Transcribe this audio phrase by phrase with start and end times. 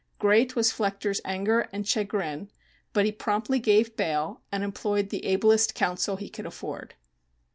[0.17, 2.49] Great was Flechter's anger and chagrin,
[2.91, 6.95] but he promptly gave bail and employed the ablest counsel he could afford.